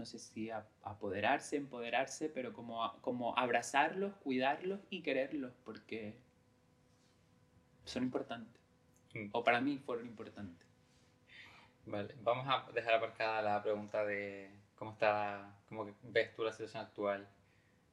no 0.00 0.06
sé 0.06 0.18
si 0.18 0.50
a, 0.50 0.66
apoderarse, 0.82 1.56
empoderarse, 1.56 2.28
pero 2.28 2.52
como, 2.52 2.82
a, 2.82 3.00
como 3.02 3.38
abrazarlos, 3.38 4.14
cuidarlos 4.16 4.80
y 4.88 5.02
quererlos, 5.02 5.52
porque 5.64 6.16
son 7.84 8.02
importantes. 8.04 8.60
Mm. 9.14 9.28
O 9.32 9.44
para 9.44 9.60
mí 9.60 9.78
fueron 9.78 10.06
importantes. 10.06 10.66
Vale, 11.84 12.14
vamos 12.22 12.46
a 12.48 12.70
dejar 12.72 12.94
aparcada 12.94 13.42
la 13.42 13.62
pregunta 13.62 14.04
de 14.04 14.50
cómo 14.74 14.92
está, 14.92 15.54
cómo 15.68 15.94
ves 16.02 16.34
tú 16.34 16.44
la 16.44 16.52
situación 16.52 16.82
actual 16.84 17.28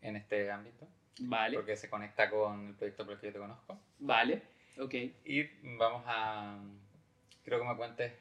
en 0.02 0.16
este 0.16 0.50
ámbito. 0.50 0.88
Vale. 1.20 1.58
Porque 1.58 1.76
se 1.76 1.90
conecta 1.90 2.30
con 2.30 2.68
el 2.68 2.76
proyecto 2.76 3.04
por 3.04 3.16
el 3.16 3.20
que 3.20 3.28
yo 3.28 3.34
te 3.34 3.40
conozco. 3.40 3.80
Vale. 4.00 4.44
Ok. 4.80 4.94
Y 5.26 5.44
vamos 5.78 6.04
a. 6.06 6.58
Quiero 7.44 7.60
que 7.60 7.68
me 7.68 7.76
cuentes 7.76 8.14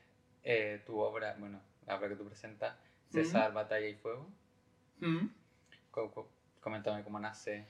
eh, 0.43 0.83
tu 0.87 0.99
obra, 0.99 1.37
bueno, 1.38 1.61
la 1.87 1.97
obra 1.97 2.09
que 2.09 2.16
tú 2.16 2.25
presentas, 2.25 2.76
César. 3.11 3.53
Batalla 3.53 3.89
y 3.89 3.95
Fuego. 3.95 4.29
Coméntame 6.61 7.05
cómo 7.05 7.19
nace. 7.21 7.67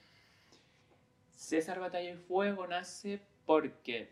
César, 1.33 1.81
Batalla 1.81 2.13
y 2.13 2.17
Fuego 2.17 2.67
nace 2.67 3.21
porque 3.45 4.11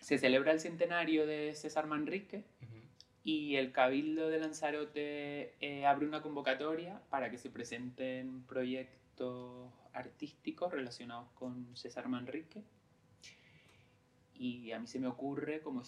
se 0.00 0.18
celebra 0.18 0.52
el 0.52 0.60
centenario 0.60 1.26
de 1.26 1.54
César 1.54 1.86
Manrique 1.86 2.44
uh 2.60 2.64
-huh. 2.64 2.82
y 3.24 3.56
el 3.56 3.72
Cabildo 3.72 4.28
de 4.28 4.40
Lanzarote 4.40 5.54
eh, 5.60 5.86
abre 5.86 6.06
una 6.06 6.22
convocatoria 6.22 7.00
para 7.10 7.30
que 7.30 7.38
se 7.38 7.50
presenten 7.50 8.42
proyectos 8.46 9.72
artísticos 9.92 10.72
relacionados 10.72 11.28
con 11.34 11.76
César 11.76 12.08
Manrique 12.08 12.62
y 14.38 14.70
a 14.72 14.78
mí 14.78 14.86
se 14.86 15.00
me 15.00 15.08
ocurre, 15.08 15.60
como 15.60 15.82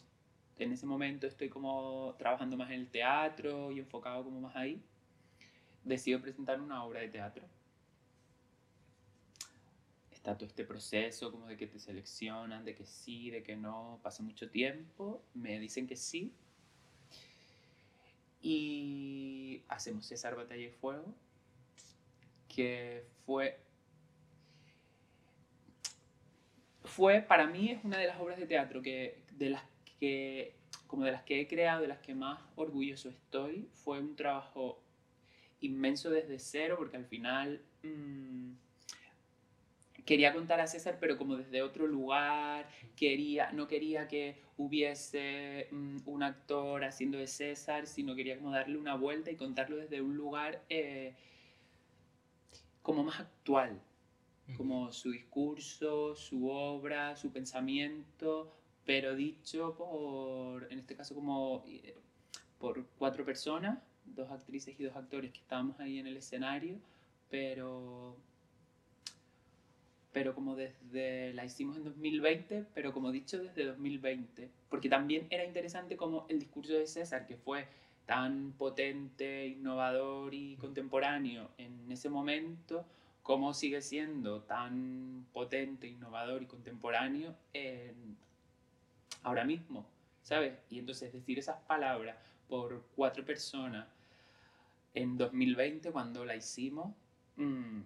en 0.64 0.72
ese 0.72 0.86
momento 0.86 1.26
estoy 1.26 1.48
como 1.48 2.14
trabajando 2.18 2.56
más 2.56 2.70
en 2.70 2.80
el 2.80 2.88
teatro 2.88 3.70
y 3.70 3.78
enfocado 3.78 4.24
como 4.24 4.40
más 4.40 4.54
ahí, 4.56 4.80
decido 5.84 6.20
presentar 6.20 6.60
una 6.60 6.84
obra 6.84 7.00
de 7.00 7.08
teatro. 7.08 7.44
Está 10.10 10.36
todo 10.36 10.46
este 10.46 10.64
proceso 10.64 11.30
como 11.30 11.46
de 11.46 11.56
que 11.56 11.66
te 11.66 11.78
seleccionan, 11.78 12.64
de 12.64 12.74
que 12.74 12.84
sí, 12.84 13.30
de 13.30 13.42
que 13.42 13.56
no, 13.56 13.98
pasa 14.02 14.22
mucho 14.22 14.50
tiempo, 14.50 15.22
me 15.34 15.58
dicen 15.58 15.86
que 15.86 15.96
sí. 15.96 16.32
Y 18.42 19.62
hacemos 19.68 20.06
César 20.06 20.36
Batalla 20.36 20.62
y 20.62 20.70
Fuego, 20.70 21.14
que 22.48 23.04
fue 23.24 23.58
fue, 26.84 27.20
para 27.20 27.46
mí, 27.46 27.70
es 27.70 27.84
una 27.84 27.98
de 27.98 28.06
las 28.06 28.20
obras 28.20 28.38
de 28.38 28.46
teatro 28.46 28.82
que, 28.82 29.22
de 29.32 29.50
las 29.50 29.62
que, 30.00 30.54
como 30.86 31.04
de 31.04 31.12
las 31.12 31.22
que 31.22 31.40
he 31.40 31.46
creado, 31.46 31.82
de 31.82 31.88
las 31.88 31.98
que 31.98 32.14
más 32.14 32.40
orgulloso 32.56 33.10
estoy. 33.10 33.68
Fue 33.72 34.00
un 34.00 34.16
trabajo 34.16 34.82
inmenso 35.60 36.10
desde 36.10 36.38
cero, 36.38 36.76
porque 36.78 36.96
al 36.96 37.04
final 37.04 37.62
mmm, 37.82 38.52
quería 40.04 40.32
contar 40.32 40.58
a 40.60 40.66
César, 40.66 40.96
pero 40.98 41.18
como 41.18 41.36
desde 41.36 41.62
otro 41.62 41.86
lugar, 41.86 42.68
quería, 42.96 43.52
no 43.52 43.68
quería 43.68 44.08
que 44.08 44.40
hubiese 44.56 45.68
mmm, 45.70 45.98
un 46.06 46.22
actor 46.22 46.82
haciendo 46.84 47.18
de 47.18 47.26
César, 47.26 47.86
sino 47.86 48.16
quería 48.16 48.38
como 48.38 48.50
darle 48.50 48.78
una 48.78 48.94
vuelta 48.94 49.30
y 49.30 49.36
contarlo 49.36 49.76
desde 49.76 50.00
un 50.00 50.16
lugar 50.16 50.64
eh, 50.70 51.14
como 52.82 53.04
más 53.04 53.20
actual, 53.20 53.80
como 54.56 54.90
su 54.90 55.12
discurso, 55.12 56.16
su 56.16 56.48
obra, 56.48 57.14
su 57.16 57.30
pensamiento, 57.30 58.52
pero 58.90 59.14
dicho 59.14 59.76
por, 59.76 60.66
en 60.72 60.80
este 60.80 60.96
caso 60.96 61.14
como 61.14 61.62
eh, 61.68 61.94
por 62.58 62.84
cuatro 62.98 63.24
personas, 63.24 63.78
dos 64.04 64.28
actrices 64.32 64.74
y 64.80 64.82
dos 64.82 64.96
actores 64.96 65.30
que 65.30 65.38
estábamos 65.38 65.78
ahí 65.78 66.00
en 66.00 66.08
el 66.08 66.16
escenario, 66.16 66.76
pero 67.30 68.16
pero 70.10 70.34
como 70.34 70.56
desde 70.56 71.32
la 71.34 71.44
hicimos 71.44 71.76
en 71.76 71.84
2020, 71.84 72.66
pero 72.74 72.92
como 72.92 73.12
dicho 73.12 73.38
desde 73.38 73.64
2020, 73.64 74.50
porque 74.68 74.88
también 74.88 75.28
era 75.30 75.44
interesante 75.44 75.96
como 75.96 76.26
el 76.28 76.40
discurso 76.40 76.72
de 76.72 76.88
César 76.88 77.28
que 77.28 77.36
fue 77.36 77.68
tan 78.06 78.54
potente, 78.58 79.46
innovador 79.46 80.34
y 80.34 80.56
contemporáneo 80.56 81.48
en 81.58 81.92
ese 81.92 82.08
momento, 82.08 82.84
cómo 83.22 83.54
sigue 83.54 83.82
siendo 83.82 84.42
tan 84.42 85.28
potente, 85.32 85.86
innovador 85.86 86.42
y 86.42 86.46
contemporáneo 86.46 87.36
en, 87.52 88.18
ahora 89.22 89.44
mismo, 89.44 89.86
¿sabes? 90.22 90.58
Y 90.70 90.78
entonces 90.78 91.12
decir 91.12 91.38
esas 91.38 91.60
palabras 91.62 92.16
por 92.48 92.84
cuatro 92.96 93.24
personas 93.24 93.86
en 94.94 95.16
2020 95.16 95.92
cuando 95.92 96.24
la 96.24 96.36
hicimos 96.36 96.94
mmm, 97.36 97.80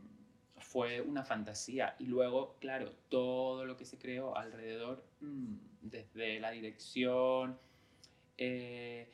fue 0.58 1.00
una 1.00 1.24
fantasía. 1.24 1.94
Y 1.98 2.06
luego, 2.06 2.56
claro, 2.60 2.92
todo 3.08 3.64
lo 3.64 3.76
que 3.76 3.84
se 3.84 3.98
creó 3.98 4.36
alrededor, 4.36 5.04
mmm, 5.20 5.54
desde 5.82 6.40
la 6.40 6.50
dirección, 6.50 7.58
eh, 8.38 9.08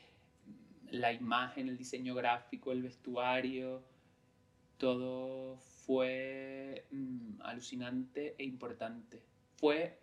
la 0.91 1.13
imagen, 1.13 1.69
el 1.69 1.77
diseño 1.77 2.15
gráfico, 2.15 2.71
el 2.71 2.83
vestuario, 2.83 3.83
todo 4.77 5.57
fue 5.57 6.85
mmm, 6.91 7.41
alucinante 7.41 8.35
e 8.37 8.43
importante. 8.43 9.21
Fue, 9.57 9.99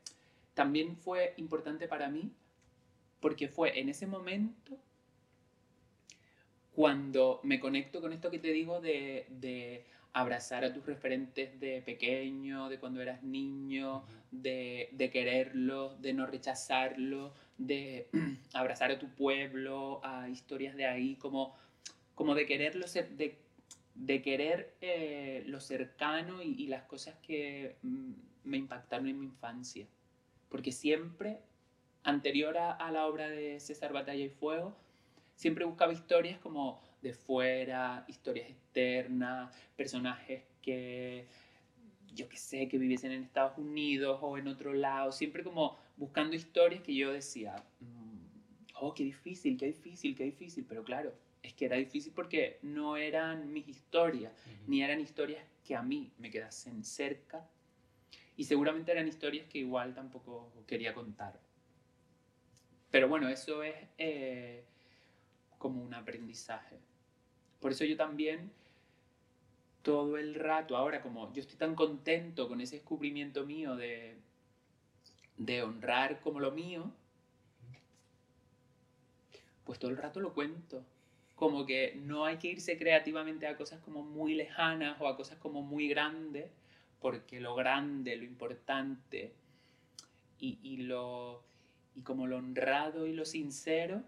también 0.58 0.96
fue 0.96 1.34
importante 1.36 1.86
para 1.86 2.08
mí 2.08 2.32
porque 3.20 3.46
fue 3.46 3.78
en 3.78 3.88
ese 3.88 4.08
momento 4.08 4.76
cuando 6.74 7.38
me 7.44 7.60
conecto 7.60 8.00
con 8.00 8.12
esto 8.12 8.28
que 8.28 8.40
te 8.40 8.50
digo 8.50 8.80
de, 8.80 9.26
de 9.30 9.84
abrazar 10.12 10.64
a 10.64 10.74
tus 10.74 10.84
referentes 10.84 11.60
de 11.60 11.80
pequeño, 11.82 12.68
de 12.68 12.80
cuando 12.80 13.00
eras 13.00 13.22
niño, 13.22 14.02
de, 14.32 14.88
de 14.90 15.10
quererlo, 15.10 15.94
de 15.98 16.12
no 16.12 16.26
rechazarlo, 16.26 17.34
de 17.56 18.08
abrazar 18.52 18.90
a 18.90 18.98
tu 18.98 19.08
pueblo, 19.10 20.00
a 20.02 20.28
historias 20.28 20.74
de 20.74 20.86
ahí, 20.86 21.14
como, 21.14 21.54
como 22.16 22.34
de 22.34 22.46
quererlo, 22.46 22.84
de, 23.16 23.38
de 23.94 24.22
querer 24.22 24.74
eh, 24.80 25.44
lo 25.46 25.60
cercano 25.60 26.42
y, 26.42 26.64
y, 26.64 26.66
las 26.66 26.82
cosas 26.82 27.14
que 27.22 27.76
mm, 27.82 28.12
me 28.42 28.56
impactaron 28.56 29.06
en 29.06 29.20
mi 29.20 29.26
infancia. 29.26 29.86
Porque 30.48 30.72
siempre, 30.72 31.40
anterior 32.02 32.56
a, 32.58 32.72
a 32.72 32.90
la 32.90 33.06
obra 33.06 33.28
de 33.28 33.60
César 33.60 33.92
Batalla 33.92 34.24
y 34.24 34.30
Fuego, 34.30 34.74
siempre 35.34 35.64
buscaba 35.64 35.92
historias 35.92 36.38
como 36.40 36.80
de 37.00 37.12
fuera, 37.12 38.04
historias 38.08 38.50
externas, 38.50 39.54
personajes 39.76 40.42
que, 40.60 41.26
yo 42.12 42.28
qué 42.28 42.36
sé, 42.36 42.68
que 42.68 42.78
viviesen 42.78 43.12
en 43.12 43.22
Estados 43.22 43.56
Unidos 43.56 44.18
o 44.20 44.36
en 44.36 44.48
otro 44.48 44.74
lado, 44.74 45.12
siempre 45.12 45.44
como 45.44 45.76
buscando 45.96 46.34
historias 46.34 46.82
que 46.82 46.94
yo 46.94 47.12
decía, 47.12 47.54
mm, 47.80 48.18
oh, 48.80 48.94
qué 48.94 49.04
difícil, 49.04 49.56
qué 49.56 49.66
difícil, 49.66 50.16
qué 50.16 50.24
difícil, 50.24 50.64
pero 50.68 50.82
claro, 50.82 51.14
es 51.42 51.54
que 51.54 51.66
era 51.66 51.76
difícil 51.76 52.12
porque 52.14 52.58
no 52.62 52.96
eran 52.96 53.52
mis 53.52 53.68
historias, 53.68 54.32
ni 54.66 54.82
eran 54.82 55.00
historias 55.00 55.44
que 55.64 55.76
a 55.76 55.82
mí 55.82 56.10
me 56.18 56.30
quedasen 56.30 56.84
cerca, 56.84 57.48
y 58.38 58.44
seguramente 58.44 58.92
eran 58.92 59.08
historias 59.08 59.48
que 59.48 59.58
igual 59.58 59.94
tampoco 59.94 60.52
quería 60.64 60.94
contar. 60.94 61.40
Pero 62.88 63.08
bueno, 63.08 63.28
eso 63.28 63.64
es 63.64 63.74
eh, 63.98 64.62
como 65.58 65.82
un 65.82 65.92
aprendizaje. 65.92 66.78
Por 67.60 67.72
eso 67.72 67.84
yo 67.84 67.96
también 67.96 68.52
todo 69.82 70.16
el 70.18 70.36
rato, 70.36 70.76
ahora 70.76 71.02
como 71.02 71.32
yo 71.34 71.40
estoy 71.40 71.56
tan 71.56 71.74
contento 71.74 72.46
con 72.46 72.60
ese 72.60 72.76
descubrimiento 72.76 73.44
mío 73.44 73.74
de, 73.74 74.16
de 75.36 75.62
honrar 75.64 76.20
como 76.20 76.38
lo 76.38 76.52
mío, 76.52 76.92
pues 79.64 79.80
todo 79.80 79.90
el 79.90 79.96
rato 79.96 80.20
lo 80.20 80.32
cuento. 80.32 80.84
Como 81.34 81.66
que 81.66 81.96
no 81.96 82.24
hay 82.24 82.36
que 82.36 82.46
irse 82.46 82.78
creativamente 82.78 83.48
a 83.48 83.56
cosas 83.56 83.80
como 83.80 84.04
muy 84.04 84.34
lejanas 84.34 85.00
o 85.00 85.08
a 85.08 85.16
cosas 85.16 85.38
como 85.38 85.60
muy 85.60 85.88
grandes, 85.88 86.52
porque 87.00 87.40
lo 87.40 87.54
grande, 87.54 88.16
lo 88.16 88.24
importante 88.24 89.34
y, 90.38 90.58
y 90.62 90.78
lo, 90.78 91.42
y 91.94 92.02
como 92.02 92.26
lo 92.26 92.38
honrado 92.38 93.06
y 93.06 93.12
lo 93.12 93.24
sincero 93.24 94.02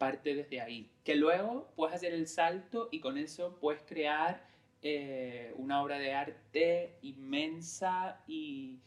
parte 0.00 0.34
desde 0.34 0.60
ahí. 0.60 0.90
Que 1.04 1.14
luego 1.14 1.70
puedes 1.76 1.94
hacer 1.94 2.12
el 2.14 2.26
salto 2.26 2.88
y 2.90 3.00
con 3.00 3.18
eso 3.18 3.58
puedes 3.60 3.82
crear 3.82 4.42
eh, 4.82 5.52
una 5.56 5.82
obra 5.82 5.98
de 5.98 6.14
arte 6.14 6.96
inmensa 7.02 8.20
y... 8.26 8.78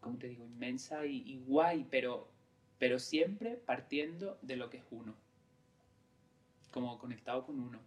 ¿Cómo 0.00 0.18
te 0.18 0.28
digo? 0.28 0.44
Inmensa 0.44 1.06
y, 1.06 1.22
y 1.26 1.38
guay, 1.46 1.86
pero, 1.90 2.28
pero 2.78 2.98
siempre 2.98 3.54
partiendo 3.54 4.38
de 4.42 4.56
lo 4.56 4.68
que 4.68 4.78
es 4.78 4.84
uno. 4.90 5.14
Como 6.72 6.98
conectado 6.98 7.44
con 7.44 7.60
uno. 7.60 7.78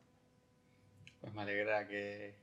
Pues 1.24 1.34
me 1.34 1.44
alegra 1.44 1.88
que, 1.88 2.36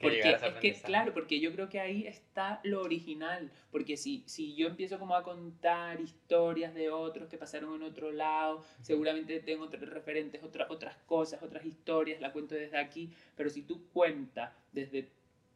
porque 0.00 0.20
es 0.20 0.54
que, 0.60 0.72
claro, 0.82 1.12
porque 1.12 1.40
yo 1.40 1.52
creo 1.52 1.68
que 1.68 1.80
ahí 1.80 2.06
está 2.06 2.60
lo 2.62 2.82
original. 2.82 3.50
Porque 3.70 3.96
si, 3.96 4.22
si 4.26 4.54
yo 4.54 4.68
empiezo 4.68 4.98
como 4.98 5.14
a 5.14 5.22
contar 5.22 6.00
historias 6.00 6.74
de 6.74 6.90
otros 6.90 7.28
que 7.28 7.38
pasaron 7.38 7.74
en 7.74 7.82
otro 7.82 8.12
lado, 8.12 8.64
seguramente 8.82 9.40
tengo 9.40 9.64
otros 9.64 9.88
referentes, 9.88 10.42
otras 10.42 10.70
otras 10.70 10.96
cosas, 11.06 11.42
otras 11.42 11.64
historias, 11.64 12.20
la 12.20 12.32
cuento 12.32 12.54
desde 12.54 12.78
aquí. 12.78 13.12
Pero 13.36 13.50
si 13.50 13.62
tú 13.62 13.88
cuentas 13.92 14.52
desde 14.72 15.08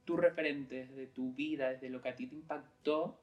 tu 0.05 0.17
referente, 0.17 0.87
desde 0.87 1.07
tu 1.07 1.33
vida, 1.35 1.71
desde 1.71 1.91
lo 1.91 2.01
que 2.01 2.09
a 2.09 2.17
ti 2.17 2.27
te 2.27 2.35
impactó, 2.35 3.21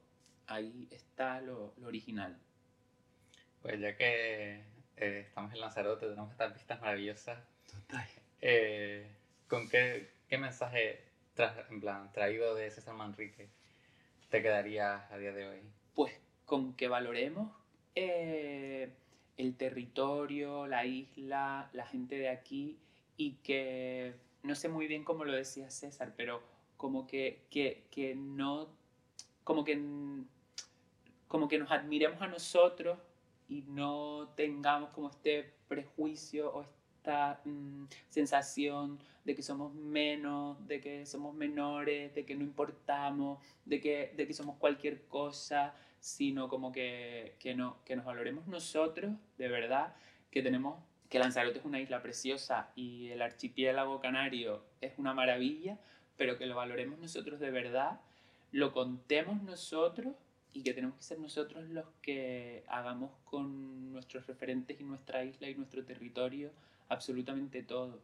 ahí 0.47 0.87
está 0.91 1.41
lo, 1.41 1.73
lo 1.77 1.87
original. 1.87 2.37
Pues 3.61 3.79
ya 3.79 3.97
que 3.97 4.61
eh, 4.97 5.25
estamos 5.27 5.51
en 5.53 5.59
Lanzarote, 5.59 6.07
tenemos 6.07 6.31
estas 6.31 6.53
vistas 6.53 6.79
maravillosas. 6.79 7.39
Total. 7.71 8.07
Eh, 8.41 9.09
¿Con 9.47 9.69
qué, 9.69 10.09
qué 10.27 10.37
mensaje 10.37 11.03
en 11.69 11.81
plan, 11.81 12.11
traído 12.13 12.55
de 12.55 12.71
César 12.71 12.95
Manrique 12.95 13.49
te 14.29 14.41
quedaría 14.41 15.07
a 15.11 15.17
día 15.17 15.31
de 15.33 15.47
hoy? 15.47 15.59
Pues 15.93 16.13
con 16.45 16.73
que 16.75 16.87
valoremos 16.87 17.51
eh, 17.93 18.89
el 19.37 19.55
territorio, 19.55 20.65
la 20.67 20.85
isla, 20.85 21.69
la 21.73 21.85
gente 21.85 22.17
de 22.17 22.29
aquí 22.29 22.79
y 23.17 23.33
que, 23.43 24.15
no 24.43 24.55
sé 24.55 24.67
muy 24.67 24.87
bien 24.87 25.03
cómo 25.03 25.25
lo 25.25 25.33
decía 25.33 25.69
César, 25.69 26.13
pero 26.17 26.41
como 26.77 27.05
que, 27.05 27.45
que, 27.49 27.85
que 27.91 28.15
no, 28.15 28.69
como 29.43 29.63
que, 29.63 29.79
como 31.27 31.47
que 31.47 31.59
nos 31.59 31.71
admiremos 31.71 32.21
a 32.21 32.27
nosotros 32.27 32.97
y 33.47 33.61
no 33.63 34.33
tengamos 34.35 34.89
como 34.89 35.09
este 35.09 35.53
prejuicio 35.67 36.53
o 36.53 36.65
esta 37.05 37.39
mm, 37.45 37.85
sensación 38.09 38.97
de 39.23 39.35
que 39.35 39.43
somos 39.43 39.73
menos, 39.73 40.67
de 40.67 40.81
que 40.81 41.05
somos 41.05 41.35
menores, 41.35 42.13
de 42.15 42.25
que 42.25 42.35
no 42.35 42.43
importamos, 42.43 43.39
de 43.63 43.79
que, 43.79 44.13
de 44.15 44.25
que 44.25 44.33
somos 44.33 44.57
cualquier 44.57 45.03
cosa, 45.03 45.75
sino 45.99 46.49
como 46.49 46.71
que, 46.71 47.35
que, 47.39 47.53
no, 47.53 47.77
que 47.85 47.95
nos 47.95 48.05
valoremos 48.05 48.47
nosotros, 48.47 49.13
de 49.37 49.47
verdad, 49.47 49.93
que 50.31 50.41
tenemos 50.41 50.79
que 51.09 51.19
Lanzarote 51.19 51.59
es 51.59 51.65
una 51.65 51.79
isla 51.79 52.01
preciosa 52.01 52.71
y 52.75 53.09
el 53.09 53.21
archipiélago 53.21 53.99
canario 53.99 54.63
es 54.81 54.97
una 54.97 55.13
maravilla, 55.13 55.77
pero 56.17 56.37
que 56.39 56.47
lo 56.47 56.55
valoremos 56.55 56.97
nosotros 56.97 57.39
de 57.39 57.51
verdad, 57.51 58.01
lo 58.51 58.73
contemos 58.73 59.43
nosotros 59.43 60.15
y 60.53 60.63
que 60.63 60.73
tenemos 60.73 60.97
que 60.97 61.03
ser 61.03 61.19
nosotros 61.19 61.69
los 61.69 61.85
que 62.01 62.63
hagamos 62.67 63.11
con 63.25 63.91
nuestros 63.91 64.25
referentes 64.25 64.79
y 64.79 64.83
nuestra 64.83 65.23
isla 65.23 65.47
y 65.47 65.55
nuestro 65.55 65.83
territorio 65.83 66.51
absolutamente 66.89 67.63
todo 67.63 67.99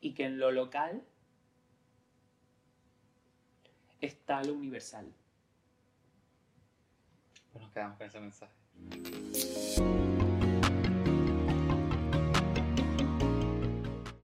y 0.00 0.12
que 0.14 0.24
en 0.24 0.38
lo 0.38 0.50
local 0.52 1.02
está 4.00 4.42
lo 4.44 4.54
universal. 4.54 5.12
Pues 7.52 7.64
nos 7.64 7.72
quedamos 7.72 7.96
con 7.98 8.06
ese 8.06 8.20
mensaje. 8.20 10.05